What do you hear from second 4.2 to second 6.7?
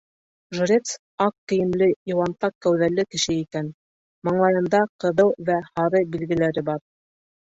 маңлайында ҡыҙыл вә һары билгеләре